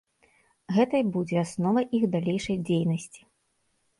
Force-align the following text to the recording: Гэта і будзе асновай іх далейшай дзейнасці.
Гэта 0.77 0.95
і 1.01 1.05
будзе 1.17 1.37
асновай 1.41 1.85
іх 1.97 2.03
далейшай 2.15 2.57
дзейнасці. 2.69 3.21